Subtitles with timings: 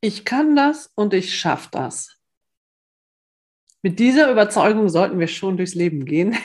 [0.00, 2.16] Ich kann das und ich schaffe das.
[3.82, 6.36] Mit dieser Überzeugung sollten wir schon durchs Leben gehen.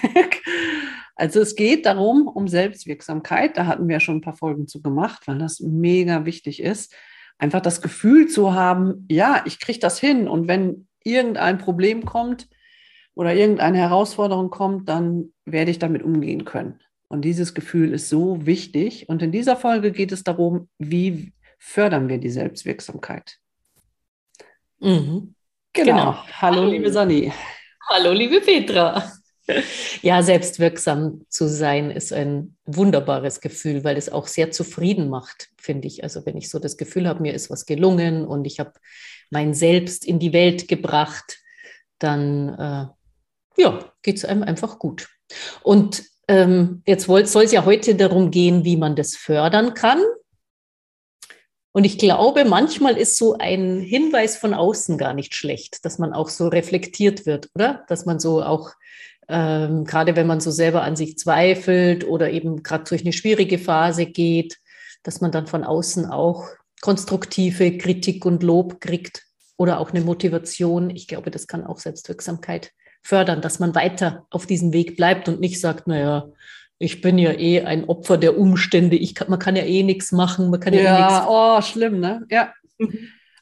[1.15, 3.57] also es geht darum, um Selbstwirksamkeit.
[3.57, 6.93] Da hatten wir schon ein paar Folgen zu gemacht, weil das mega wichtig ist.
[7.37, 10.27] Einfach das Gefühl zu haben, ja, ich kriege das hin.
[10.27, 12.47] Und wenn irgendein Problem kommt
[13.13, 16.79] oder irgendeine Herausforderung kommt, dann werde ich damit umgehen können.
[17.11, 19.09] Und dieses Gefühl ist so wichtig.
[19.09, 23.37] Und in dieser Folge geht es darum, wie fördern wir die Selbstwirksamkeit.
[24.79, 25.35] Mhm.
[25.73, 25.95] Genau.
[25.95, 26.23] genau.
[26.41, 27.33] Hallo, liebe Sonny.
[27.89, 29.11] Hallo, liebe Petra.
[30.01, 35.89] Ja, selbstwirksam zu sein ist ein wunderbares Gefühl, weil es auch sehr zufrieden macht, finde
[35.89, 36.05] ich.
[36.05, 38.71] Also wenn ich so das Gefühl habe, mir ist was gelungen und ich habe
[39.29, 41.39] mein Selbst in die Welt gebracht,
[41.99, 45.09] dann äh, ja, geht es einem einfach gut.
[45.61, 50.01] Und ähm, jetzt soll es ja heute darum gehen, wie man das fördern kann.
[51.73, 56.13] Und ich glaube, manchmal ist so ein Hinweis von außen gar nicht schlecht, dass man
[56.13, 57.83] auch so reflektiert wird, oder?
[57.89, 58.71] Dass man so auch,
[59.27, 63.59] ähm, gerade wenn man so selber an sich zweifelt oder eben gerade durch eine schwierige
[63.59, 64.57] Phase geht,
[65.03, 66.47] dass man dann von außen auch
[66.79, 69.25] konstruktive Kritik und Lob kriegt
[69.57, 70.89] oder auch eine Motivation.
[70.89, 72.71] Ich glaube, das kann auch Selbstwirksamkeit
[73.01, 76.27] fördern, dass man weiter auf diesem Weg bleibt und nicht sagt, naja,
[76.77, 80.11] ich bin ja eh ein Opfer der Umstände, ich kann, man kann ja eh nichts
[80.11, 81.27] machen, man kann ja, ja eh nichts.
[81.27, 82.25] Oh, schlimm, ne?
[82.29, 82.53] Ja.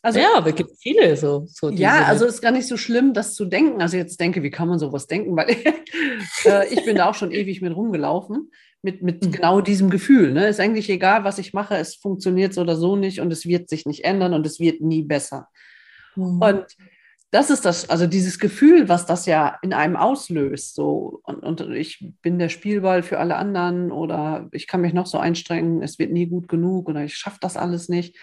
[0.01, 1.45] Also, ja, aber es gibt viele so.
[1.47, 3.81] so ja, also es ist gar nicht so schlimm, das zu denken.
[3.81, 5.35] Also jetzt denke, wie kann man sowas denken?
[5.35, 5.49] Weil
[6.45, 8.49] äh, ich bin da auch schon ewig mit rumgelaufen,
[8.81, 9.31] mit, mit mhm.
[9.31, 10.31] genau diesem Gefühl.
[10.31, 10.47] Ne?
[10.47, 13.69] Ist eigentlich egal, was ich mache, es funktioniert so oder so nicht und es wird
[13.69, 15.49] sich nicht ändern und es wird nie besser.
[16.15, 16.41] Mhm.
[16.41, 16.65] Und
[17.31, 20.73] das ist das, also dieses Gefühl, was das ja in einem auslöst.
[20.73, 25.05] So, und, und ich bin der Spielball für alle anderen oder ich kann mich noch
[25.05, 28.17] so einstrengen, es wird nie gut genug oder ich schaffe das alles nicht.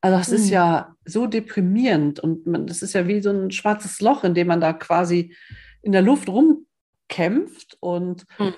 [0.00, 0.34] Also das mhm.
[0.36, 4.34] ist ja so deprimierend und man, das ist ja wie so ein schwarzes Loch, in
[4.34, 5.34] dem man da quasi
[5.82, 8.54] in der Luft rumkämpft und mhm.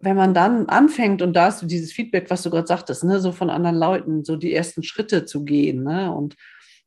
[0.00, 3.20] wenn man dann anfängt und da ist so dieses Feedback, was du gerade sagtest, ne,
[3.20, 6.36] so von anderen Leuten, so die ersten Schritte zu gehen ne, und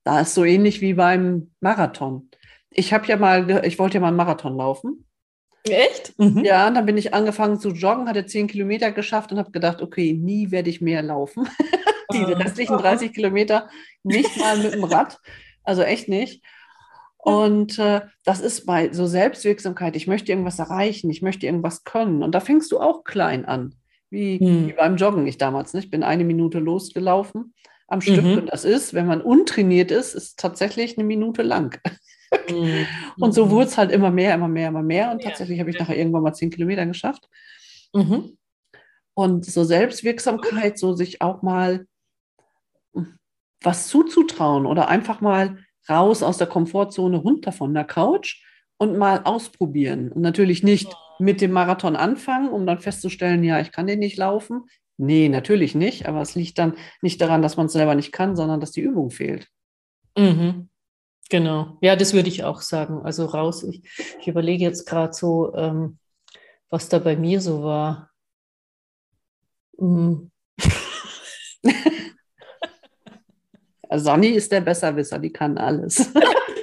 [0.10, 2.32] da ist so ähnlich wie beim Marathon.
[2.72, 5.06] Ich habe ja mal, ich wollte ja mal einen Marathon laufen.
[5.64, 6.18] Echt?
[6.18, 6.44] Mhm.
[6.44, 9.84] Ja, und dann bin ich angefangen zu joggen, hatte zehn Kilometer geschafft und habe gedacht,
[9.84, 11.48] okay, nie werde ich mehr laufen.
[12.12, 12.30] Die ah.
[12.30, 13.70] restlichen 30 Kilometer
[14.02, 15.20] nicht mal mit dem Rad.
[15.64, 16.44] Also echt nicht.
[17.18, 19.96] Und äh, das ist bei so Selbstwirksamkeit.
[19.96, 22.24] Ich möchte irgendwas erreichen, ich möchte irgendwas können.
[22.24, 23.76] Und da fängst du auch klein an,
[24.10, 24.70] wie, hm.
[24.70, 25.76] wie beim Joggen ich damals.
[25.76, 25.82] Ne?
[25.82, 27.54] Ich bin eine Minute losgelaufen
[27.90, 28.24] am Stück.
[28.24, 28.38] Mhm.
[28.40, 31.80] Und das ist, wenn man untrainiert ist, ist tatsächlich eine Minute lang.
[32.50, 32.86] Mhm.
[33.18, 35.12] Und so wurde es halt immer mehr, immer mehr, immer mehr.
[35.12, 37.28] Und tatsächlich habe ich nachher irgendwann mal zehn Kilometer geschafft.
[37.94, 38.38] Mhm.
[39.14, 41.86] Und so Selbstwirksamkeit, so sich auch mal
[43.62, 45.58] was zuzutrauen oder einfach mal
[45.90, 48.44] raus aus der Komfortzone runter von der Couch
[48.78, 50.12] und mal ausprobieren.
[50.12, 54.18] Und natürlich nicht mit dem Marathon anfangen, um dann festzustellen, ja, ich kann den nicht
[54.18, 54.64] laufen.
[55.02, 58.36] Nee, natürlich nicht, aber es liegt dann nicht daran, dass man es selber nicht kann,
[58.36, 59.48] sondern dass die Übung fehlt.
[60.18, 60.68] Mhm.
[61.30, 63.02] Genau, ja, das würde ich auch sagen.
[63.06, 63.82] Also raus, ich,
[64.20, 66.00] ich überlege jetzt gerade so, ähm,
[66.70, 68.10] was da bei mir so war.
[69.78, 70.32] Mhm.
[73.96, 76.12] Sonny ist der Besserwisser, die kann alles.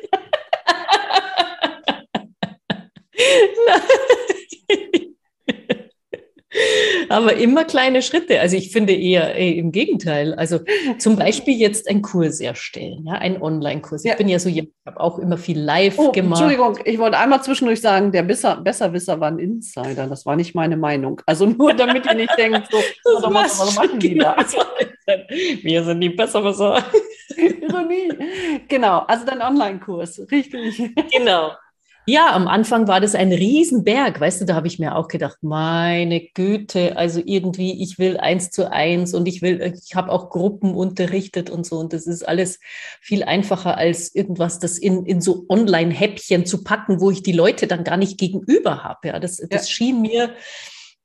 [7.16, 8.40] Aber immer kleine Schritte.
[8.42, 10.34] Also ich finde eher ey, im Gegenteil.
[10.34, 10.60] Also
[10.98, 14.04] zum Beispiel jetzt einen Kurs erstellen, ja, einen Online-Kurs.
[14.04, 14.16] Ich ja.
[14.16, 16.42] bin ja so, ich habe auch immer viel live oh, gemacht.
[16.42, 20.06] Entschuldigung, ich wollte einmal zwischendurch sagen, der Besser, Besserwisser war ein Insider.
[20.08, 21.22] Das war nicht meine Meinung.
[21.24, 22.76] Also nur damit ihr nicht denkt, so,
[23.22, 24.36] was, was, was machen die da?
[25.62, 26.84] Wir sind die Besserwisser.
[27.36, 28.12] Ironie.
[28.68, 30.92] Genau, also dein Online-Kurs, richtig.
[31.16, 31.52] Genau.
[32.08, 35.38] Ja, am Anfang war das ein Riesenberg, weißt du, da habe ich mir auch gedacht,
[35.42, 40.30] meine Güte, also irgendwie, ich will eins zu eins und ich will, ich habe auch
[40.30, 42.60] Gruppen unterrichtet und so und das ist alles
[43.00, 47.66] viel einfacher als irgendwas, das in, in so Online-Häppchen zu packen, wo ich die Leute
[47.66, 49.08] dann gar nicht gegenüber habe.
[49.08, 49.74] Ja, das, das ja.
[49.74, 50.30] schien mir,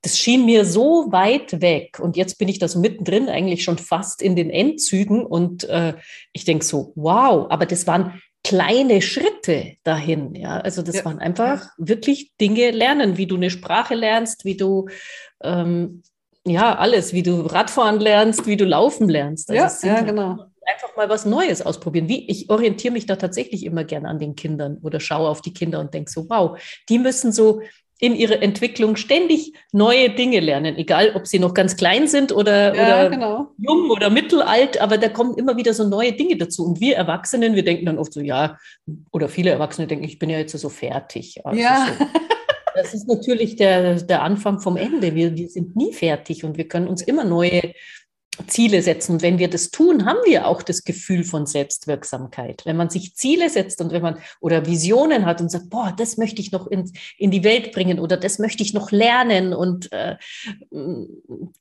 [0.04, 2.00] das schien mir so weit weg.
[2.00, 5.26] Und jetzt bin ich da so mittendrin, eigentlich schon fast in den Endzügen.
[5.26, 5.96] Und äh,
[6.32, 10.36] ich denke so, wow, aber das waren kleine Schritte dahin.
[10.36, 11.06] Ja, also das ja.
[11.06, 14.88] waren einfach wirklich Dinge lernen, wie du eine Sprache lernst, wie du
[15.42, 16.04] ähm,
[16.46, 19.50] ja alles, wie du Radfahren lernst, wie du laufen lernst.
[19.52, 20.46] Also ja, ja, genau.
[20.64, 22.08] Einfach mal was Neues ausprobieren.
[22.08, 25.54] Wie ich orientiere mich da tatsächlich immer gerne an den Kindern oder schaue auf die
[25.54, 27.62] Kinder und denke so, wow, die müssen so
[28.02, 32.76] in ihrer Entwicklung ständig neue Dinge lernen, egal ob sie noch ganz klein sind oder,
[32.76, 33.48] Ja, oder genau.
[33.60, 36.66] jung oder mittelalt, aber da kommen immer wieder so neue Dinge dazu.
[36.66, 38.58] Und wir Erwachsenen, wir denken dann oft so, ja,
[39.12, 41.46] oder viele Erwachsene denken, ich bin ja jetzt so fertig.
[41.46, 41.88] Also Ja.
[41.98, 42.06] so.
[42.74, 45.14] Das ist natürlich der, der Anfang vom Ende.
[45.14, 47.74] Wir, wir sind nie fertig und wir können uns immer neue
[48.48, 49.14] Ziele setzen.
[49.14, 52.62] Und wenn wir das tun, haben wir auch das Gefühl von Selbstwirksamkeit.
[52.66, 56.18] Wenn man sich Ziele setzt und wenn man oder Visionen hat und sagt, boah, das
[56.18, 59.92] möchte ich noch in, in die Welt bringen oder das möchte ich noch lernen und
[59.92, 60.16] äh,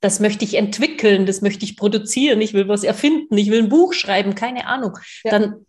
[0.01, 3.69] das möchte ich entwickeln, das möchte ich produzieren, ich will was erfinden, ich will ein
[3.69, 5.33] Buch schreiben, keine Ahnung, Ja.
[5.33, 5.67] dann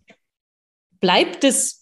[1.00, 1.81] bleibt es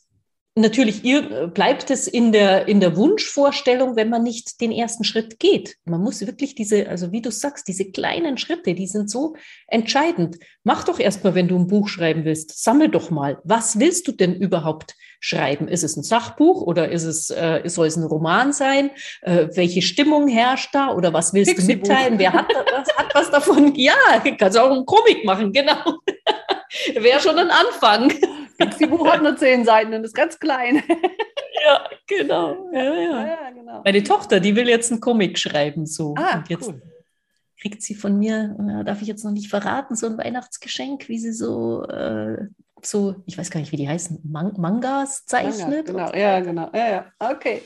[0.55, 5.39] natürlich ihr, bleibt es in der, in der Wunschvorstellung, wenn man nicht den ersten Schritt
[5.39, 5.77] geht.
[5.85, 9.35] Man muss wirklich diese, also wie du sagst, diese kleinen Schritte, die sind so
[9.69, 10.39] entscheidend.
[10.65, 13.39] Mach doch erstmal, wenn du ein Buch schreiben willst, sammel doch mal.
[13.45, 15.69] Was willst du denn überhaupt schreiben?
[15.69, 18.91] Ist es ein Sachbuch oder ist es, äh, soll es ein Roman sein?
[19.23, 22.19] Äh, welche Stimmung herrscht da oder was willst du mitteilen?
[22.19, 23.75] Wer hat, was, hat was davon?
[23.77, 23.95] Ja,
[24.39, 26.01] kannst auch einen Comic machen, genau.
[26.95, 28.13] Wäre schon ein Anfang.
[28.61, 30.83] Pixie-Buch hat nur zehn Seiten und ist ganz klein.
[31.63, 32.71] Ja, genau.
[32.73, 33.27] Ja, ja.
[33.27, 33.83] ja, genau.
[33.85, 36.15] Meine Tochter, die will jetzt einen Comic schreiben, so.
[36.17, 36.81] Ah, Und jetzt cool.
[37.61, 41.19] kriegt sie von mir, äh, darf ich jetzt noch nicht verraten, so ein Weihnachtsgeschenk, wie
[41.19, 42.47] sie so, äh,
[42.81, 45.85] so, ich weiß gar nicht, wie die heißen, Man Mangas zeichnet.
[45.85, 46.71] Genau, ja, genau.
[46.73, 47.07] Ja, ja.
[47.19, 47.61] Okay.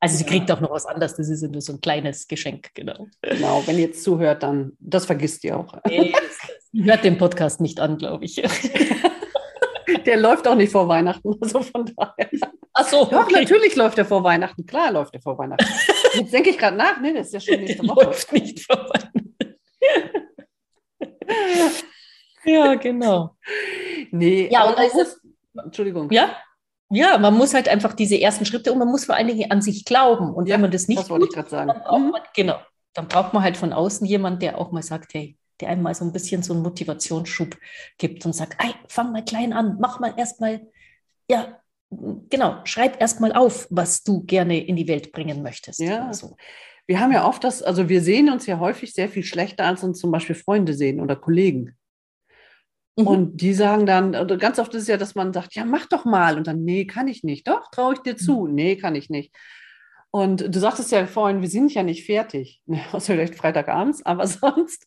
[0.00, 3.06] Also sie kriegt auch noch was anderes, das ist nur so ein kleines Geschenk, genau.
[3.22, 5.74] Genau, wenn ihr jetzt zuhört, dann, das vergisst ihr auch.
[5.86, 8.42] Nee, das- Sie hört den Podcast nicht an, glaube ich.
[10.06, 12.28] Der läuft auch nicht vor Weihnachten, also von daher.
[12.72, 13.34] Ach so, Doch, okay.
[13.40, 14.66] natürlich läuft er vor Weihnachten.
[14.66, 15.66] Klar läuft er vor Weihnachten.
[16.14, 18.04] Jetzt denke ich gerade nach, ne, das ist ja schon nächste Woche.
[18.04, 19.00] läuft nicht vorbei.
[22.44, 23.36] ja, genau.
[24.10, 25.20] Nee, Ja, und muss,
[25.64, 26.10] Entschuldigung.
[26.12, 26.36] Ja,
[26.90, 29.60] ja, man muss halt einfach diese ersten Schritte und man muss vor allen Dingen an
[29.62, 30.32] sich glauben.
[30.32, 31.68] Und Ja, wenn man das nicht das wollte ich tut, gerade sagen.
[31.68, 32.10] dann braucht Mhm.
[32.10, 32.58] man, genau,
[32.94, 35.94] dann braucht man halt von außen jemand, der auch mal sagt, hey, der einem mal
[35.94, 37.56] so ein bisschen so einen Motivationsschub
[37.98, 40.66] gibt und sagt, ey, fang mal klein an, mach mal erstmal,
[41.30, 41.60] ja,
[41.90, 45.80] genau, schreib erstmal auf, was du gerne in die Welt bringen möchtest.
[45.80, 46.12] Ja.
[46.12, 46.36] so.
[46.86, 49.82] Wir haben ja oft das, also wir sehen uns ja häufig sehr viel schlechter, als
[49.82, 51.76] uns zum Beispiel Freunde sehen oder Kollegen.
[52.96, 53.06] Mhm.
[53.06, 55.86] Und die sagen dann, oder ganz oft ist es ja, dass man sagt, ja, mach
[55.86, 56.36] doch mal.
[56.36, 57.48] Und dann, nee, kann ich nicht.
[57.48, 58.18] Doch, traue ich dir Mhm.
[58.18, 58.46] zu.
[58.46, 59.34] Nee, kann ich nicht.
[60.16, 62.62] Und du sagtest ja vorhin, wir sind ja nicht fertig.
[62.92, 64.86] Außer vielleicht Freitagabends, aber sonst,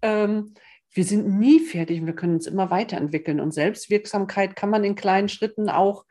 [0.00, 0.54] ähm,
[0.92, 3.40] wir sind nie fertig und wir können uns immer weiterentwickeln.
[3.40, 6.04] Und Selbstwirksamkeit kann man in kleinen Schritten auch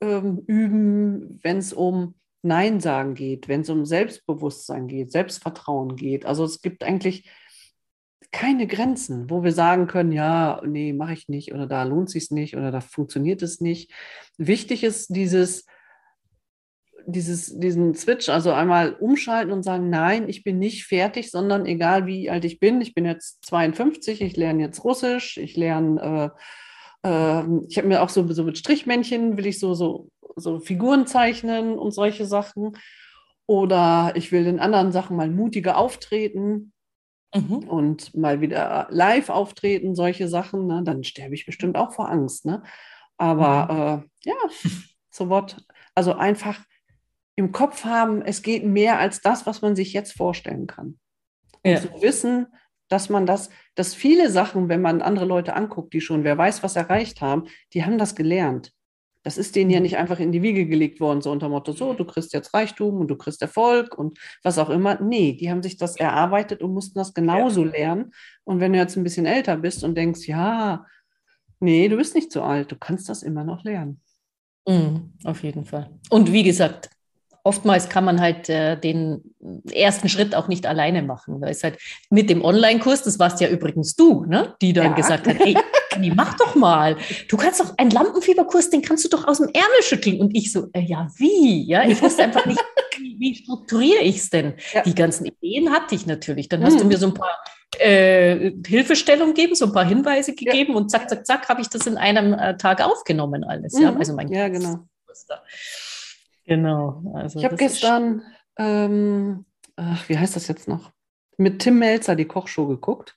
[0.00, 6.26] ähm, üben, wenn es um Nein sagen geht, wenn es um Selbstbewusstsein geht, Selbstvertrauen geht.
[6.26, 7.30] Also es gibt eigentlich
[8.32, 12.32] keine Grenzen, wo wir sagen können, ja, nee, mache ich nicht oder da lohnt sich
[12.32, 13.92] nicht oder da funktioniert es nicht.
[14.38, 15.66] Wichtig ist dieses,
[17.06, 22.06] dieses, diesen Switch, also einmal umschalten und sagen, nein, ich bin nicht fertig, sondern egal
[22.06, 26.32] wie alt ich bin, ich bin jetzt 52, ich lerne jetzt Russisch, ich lerne,
[27.04, 30.60] äh, äh, ich habe mir auch so, so mit Strichmännchen, will ich so, so, so
[30.60, 32.72] Figuren zeichnen und solche Sachen.
[33.46, 36.72] Oder ich will in anderen Sachen mal mutiger auftreten
[37.34, 37.68] Mhm.
[37.68, 42.44] und mal wieder live auftreten, solche Sachen, ne, dann sterbe ich bestimmt auch vor Angst.
[42.44, 42.62] Ne?
[43.16, 44.34] Aber äh, ja,
[45.10, 45.56] so what.
[45.94, 46.60] Also einfach
[47.36, 50.98] im Kopf haben, es geht mehr als das, was man sich jetzt vorstellen kann.
[51.64, 51.80] Ja.
[51.80, 52.46] Zu wissen,
[52.88, 56.62] dass man das, dass viele Sachen, wenn man andere Leute anguckt, die schon, wer weiß,
[56.62, 58.72] was erreicht haben, die haben das gelernt.
[59.22, 61.94] Das ist denen ja nicht einfach in die Wiege gelegt worden, so unter Motto, so,
[61.94, 65.00] du kriegst jetzt Reichtum und du kriegst Erfolg und was auch immer.
[65.00, 68.12] Nee, die haben sich das erarbeitet und mussten das genauso lernen.
[68.44, 70.84] Und wenn du jetzt ein bisschen älter bist und denkst, ja,
[71.60, 74.00] nee, du bist nicht so alt, du kannst das immer noch lernen.
[74.66, 75.88] Mhm, auf jeden Fall.
[76.10, 76.90] Und wie gesagt,
[77.44, 79.34] oftmals kann man halt äh, den
[79.72, 81.40] ersten Schritt auch nicht alleine machen.
[81.40, 81.78] Da ist halt
[82.10, 84.54] mit dem Online-Kurs, das warst ja übrigens du, ne?
[84.62, 84.92] die dann Ja.
[84.94, 85.56] gesagt hat, hey,
[85.94, 86.96] Anni, mach doch mal.
[87.28, 90.20] Du kannst doch einen Lampenfieberkurs, den kannst du doch aus dem Ärmel schütteln.
[90.20, 91.64] Und ich so, äh, ja, wie?
[91.66, 92.60] Ja, ich wusste einfach nicht,
[93.18, 94.54] wie, strukturiere ich es denn?
[94.72, 94.82] Ja.
[94.82, 96.48] Die ganzen Ideen hatte ich natürlich.
[96.48, 96.88] Dann hast du Mhm.
[96.88, 97.36] mir so ein paar
[97.78, 101.86] äh, Hilfestellungen gegeben, so ein paar Hinweise gegeben und zack, zack, zack, habe ich das
[101.86, 103.78] in einem äh, Tag aufgenommen alles.
[103.80, 103.96] Ja, Mhm.
[103.98, 104.78] also mein Ja, genau.
[105.06, 105.42] Kurs da.
[106.46, 107.02] Genau.
[107.14, 108.22] Also Ich habe gestern,
[108.58, 109.44] ähm,
[109.76, 110.90] ach, wie heißt das jetzt noch?
[111.36, 113.16] Mit Tim Melzer die Kochshow geguckt.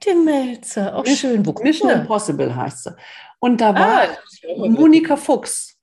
[0.00, 1.46] Tim Melzer, auch schön.
[1.46, 2.00] Wo Mission der?
[2.02, 2.96] Impossible heißt sie.
[3.38, 4.70] Und da Ah, war ja gut.
[4.72, 5.78] Monika Fuchs.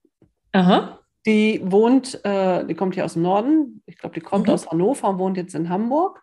[0.51, 0.99] Aha.
[1.25, 3.81] Die wohnt, äh, die kommt hier aus dem Norden.
[3.85, 4.53] Ich glaube, die kommt Mhm.
[4.53, 6.21] aus Hannover und wohnt jetzt in Hamburg.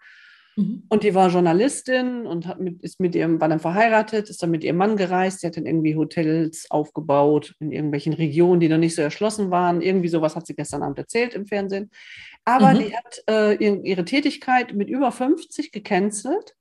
[0.59, 0.83] Mhm.
[0.89, 4.51] Und die war Journalistin und hat mit, ist mit ihrem, war dann verheiratet, ist dann
[4.51, 5.41] mit ihrem Mann gereist.
[5.41, 9.81] Sie hat dann irgendwie Hotels aufgebaut in irgendwelchen Regionen, die noch nicht so erschlossen waren.
[9.81, 11.91] Irgendwie sowas hat sie gestern Abend erzählt im Fernsehen.
[12.45, 12.79] Aber mhm.
[12.79, 16.57] die hat äh, ihre Tätigkeit mit über 50 gecancelt,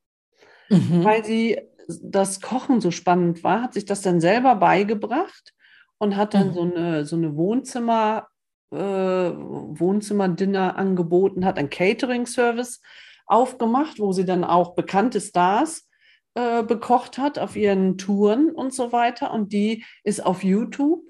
[0.69, 1.03] mhm.
[1.03, 5.55] weil sie das Kochen so spannend war, hat sich das dann selber beigebracht
[5.97, 6.53] und hat dann mhm.
[6.53, 8.27] so eine, so eine Wohnzimmer,
[8.71, 12.81] äh, Wohnzimmerdinner angeboten, hat einen Catering-Service
[13.27, 15.87] aufgemacht, wo sie dann auch bekannte Stars
[16.35, 19.31] äh, bekocht hat auf ihren Touren und so weiter.
[19.31, 21.03] Und die ist auf YouTube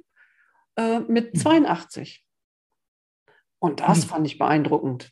[0.78, 2.24] äh, mit 82.
[2.24, 3.34] Mhm.
[3.60, 4.10] Und das mhm.
[4.10, 5.12] fand ich beeindruckend.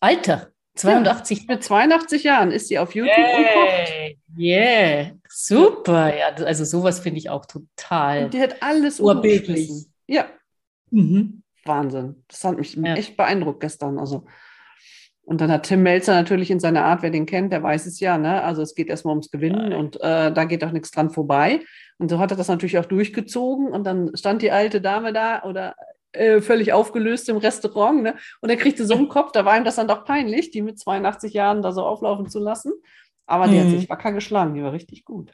[0.00, 1.38] Alter, 82.
[1.40, 4.38] Ja, mit 82 Jahren ist sie auf YouTube hey, und kocht.
[4.38, 6.16] Yeah, super.
[6.16, 8.24] Ja, also sowas finde ich auch total.
[8.24, 9.70] Und die hat alles urbildlich.
[10.06, 10.26] Ja.
[10.90, 11.42] Mhm.
[11.64, 12.24] Wahnsinn.
[12.28, 12.94] Das hat mich ja.
[12.94, 13.98] echt beeindruckt gestern.
[13.98, 14.26] Also
[15.26, 17.98] und dann hat Tim Melzer natürlich in seiner Art, wer den kennt, der weiß es
[18.00, 18.42] ja, ne?
[18.42, 19.78] Also es geht erstmal ums Gewinnen ja.
[19.78, 21.60] und äh, da geht auch nichts dran vorbei.
[21.98, 25.42] Und so hat er das natürlich auch durchgezogen und dann stand die alte Dame da
[25.44, 25.76] oder
[26.12, 28.14] äh, völlig aufgelöst im Restaurant, ne?
[28.40, 30.78] Und er kriegte so einen Kopf, da war ihm das dann doch peinlich, die mit
[30.78, 32.72] 82 Jahren da so auflaufen zu lassen.
[33.26, 33.60] Aber die mhm.
[33.60, 35.32] hat sich wacker geschlagen, die war richtig gut.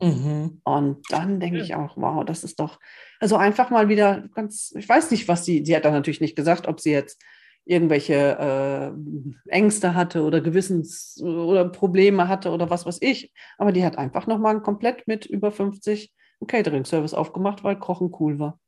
[0.00, 0.60] Mhm.
[0.64, 2.78] Und dann denke ich auch, wow, das ist doch,
[3.20, 6.36] also einfach mal wieder ganz, ich weiß nicht, was sie, sie hat dann natürlich nicht
[6.36, 7.20] gesagt, ob sie jetzt
[7.68, 13.32] irgendwelche äh, Ängste hatte oder Gewissens- oder Probleme hatte oder was weiß ich.
[13.58, 18.38] Aber die hat einfach nochmal komplett mit über 50 einen Catering-Service aufgemacht, weil Kochen cool
[18.38, 18.58] war.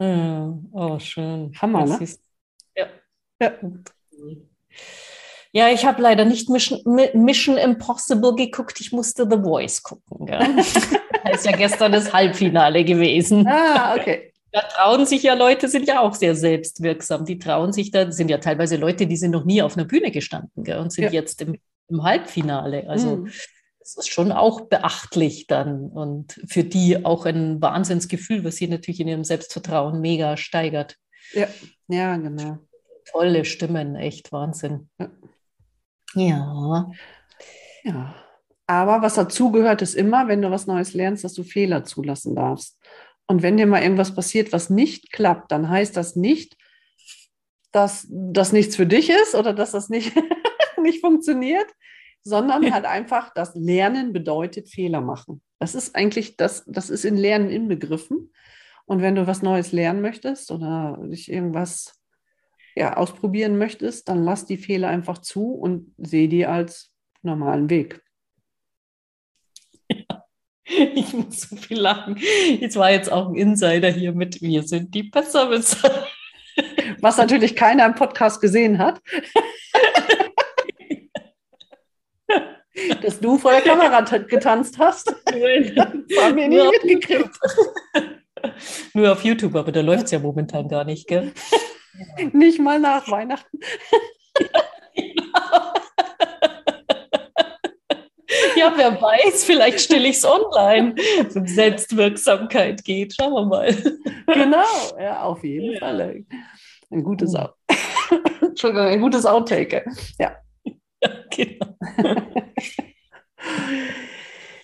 [0.00, 1.52] Ja, oh, schön.
[1.60, 2.04] Hammer, das ne?
[2.04, 2.22] Ist,
[2.76, 2.86] ja.
[3.40, 3.52] ja.
[5.52, 6.80] Ja, ich habe leider nicht Mission,
[7.14, 10.26] Mission, Impossible geguckt, ich musste The Voice gucken.
[10.26, 10.56] Gell?
[10.56, 13.46] das ist ja gestern das Halbfinale gewesen.
[13.46, 14.32] Ah, okay.
[14.56, 17.26] Da trauen sich ja Leute, sind ja auch sehr selbstwirksam.
[17.26, 20.10] Die trauen sich da, sind ja teilweise Leute, die sind noch nie auf einer Bühne
[20.10, 21.10] gestanden gell, und sind ja.
[21.10, 21.58] jetzt im,
[21.88, 22.88] im, Halbfinale.
[22.88, 23.30] Also mhm.
[23.80, 28.98] das ist schon auch beachtlich dann und für die auch ein Wahnsinnsgefühl, was sie natürlich
[28.98, 30.96] in ihrem Selbstvertrauen mega steigert.
[31.34, 31.48] Ja,
[31.88, 32.56] ja genau.
[33.12, 34.88] Tolle Stimmen, echt Wahnsinn.
[34.98, 35.10] Ja.
[36.14, 36.92] Ja.
[37.84, 38.14] ja.
[38.66, 42.78] Aber was dazugehört, ist immer, wenn du was Neues lernst, dass du Fehler zulassen darfst.
[43.26, 46.56] Und wenn dir mal irgendwas passiert, was nicht klappt, dann heißt das nicht,
[47.72, 50.14] dass das nichts für dich ist oder dass das nicht,
[50.82, 51.66] nicht funktioniert,
[52.22, 55.42] sondern halt einfach, dass Lernen bedeutet Fehler machen.
[55.58, 58.32] Das ist eigentlich, das, das ist in Lernen inbegriffen.
[58.84, 62.00] Und wenn du was Neues lernen möchtest oder dich irgendwas
[62.76, 66.92] ja, ausprobieren möchtest, dann lass die Fehler einfach zu und sehe die als
[67.22, 68.02] normalen Weg.
[70.94, 72.18] Ich muss so viel lachen.
[72.60, 76.06] Jetzt war jetzt auch ein Insider hier mit Wir sind die Besserwisser.
[77.00, 79.00] Was natürlich keiner im Podcast gesehen hat.
[83.02, 85.08] Dass du vor der Kamera getanzt hast.
[85.24, 87.38] Das haben wir nie Nur mitgekriegt.
[88.94, 91.32] Nur auf YouTube, aber da läuft es ja momentan gar nicht, gell?
[92.32, 93.58] Nicht mal nach Weihnachten.
[98.56, 100.94] Ja, wer weiß, vielleicht stelle ich es online,
[101.34, 103.14] um Selbstwirksamkeit geht.
[103.14, 103.74] Schauen wir mal.
[104.26, 105.78] Genau, ja, auf jeden ja.
[105.80, 106.24] Fall.
[106.90, 107.48] Ein gutes, oh.
[108.40, 109.84] Entschuldigung, ein gutes Outtake.
[110.18, 110.36] Ja.
[110.64, 111.76] ja genau.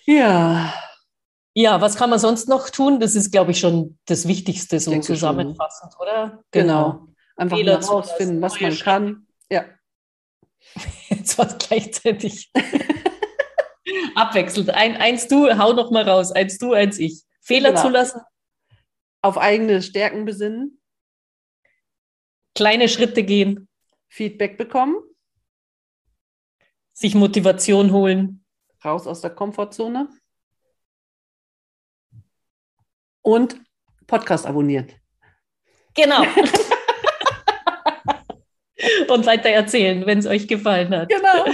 [0.05, 0.73] ja.
[1.55, 2.99] Ja, was kann man sonst noch tun?
[2.99, 6.01] Das ist, glaube ich, schon das Wichtigste, so zusammenfassend, schon.
[6.01, 6.43] oder?
[6.51, 6.91] Genau.
[6.91, 7.07] genau.
[7.35, 9.27] Einfach Fehler herausfinden, was man kann.
[9.51, 9.65] Ja.
[11.09, 12.51] Jetzt war es gleichzeitig.
[14.15, 14.69] Abwechselnd.
[14.69, 16.31] Ein, eins du, hau noch mal raus.
[16.31, 17.23] Eins du, eins ich.
[17.41, 17.81] Fehler genau.
[17.81, 18.21] zulassen.
[19.21, 20.81] Auf eigene Stärken besinnen.
[22.55, 23.67] Kleine Schritte gehen.
[24.09, 24.97] Feedback bekommen.
[26.93, 28.45] Sich Motivation holen.
[28.83, 30.09] Raus aus der Komfortzone.
[33.21, 33.59] Und
[34.05, 34.91] Podcast abonnieren.
[35.95, 36.23] Genau.
[39.07, 41.09] Und weiter erzählen, wenn es euch gefallen hat.
[41.09, 41.45] Genau.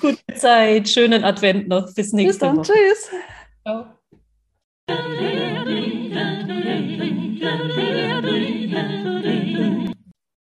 [0.00, 1.92] Gute Zeit, schönen Advent noch.
[1.94, 2.72] Bis nächste Bis dann, Woche.
[2.72, 3.10] Tschüss.
[4.86, 5.44] Ciao.